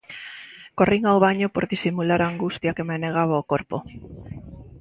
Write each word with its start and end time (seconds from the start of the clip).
Corrín 0.77 1.03
ao 1.07 1.21
baño 1.25 1.47
por 1.53 1.65
disimular 1.73 2.19
a 2.21 2.29
angustia 2.31 2.75
que 2.75 2.85
me 2.87 2.93
anegaba 2.95 3.41
o 3.41 3.47
corpo. 3.51 3.77